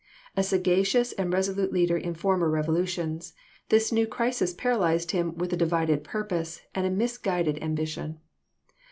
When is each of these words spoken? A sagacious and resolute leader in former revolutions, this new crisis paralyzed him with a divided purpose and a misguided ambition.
A 0.35 0.41
sagacious 0.41 1.11
and 1.11 1.31
resolute 1.31 1.71
leader 1.71 1.95
in 1.95 2.15
former 2.15 2.49
revolutions, 2.49 3.33
this 3.69 3.91
new 3.91 4.07
crisis 4.07 4.51
paralyzed 4.51 5.11
him 5.11 5.37
with 5.37 5.53
a 5.53 5.55
divided 5.55 6.03
purpose 6.03 6.63
and 6.73 6.87
a 6.87 6.89
misguided 6.89 7.61
ambition. 7.61 8.19